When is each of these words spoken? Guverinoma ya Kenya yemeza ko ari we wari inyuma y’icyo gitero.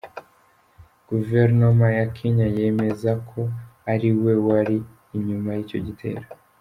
Guverinoma 1.09 1.87
ya 1.97 2.05
Kenya 2.15 2.47
yemeza 2.57 3.11
ko 3.29 3.41
ari 3.93 4.09
we 4.21 4.33
wari 4.47 4.77
inyuma 5.15 5.49
y’icyo 5.55 5.79
gitero. 5.87 6.23